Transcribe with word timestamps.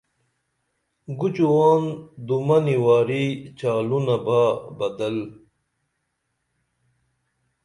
گُچوان 1.19 1.83
دومنی 2.27 2.77
واری 2.85 3.25
چالونہ 3.57 4.17
با 4.25 4.41
بدل 4.77 5.17